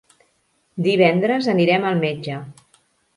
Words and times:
Divendres 0.87 1.49
anirem 1.53 1.85
al 1.91 2.01
metge. 2.07 2.39